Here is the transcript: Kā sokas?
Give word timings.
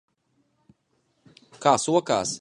Kā 1.67 1.75
sokas? 1.87 2.29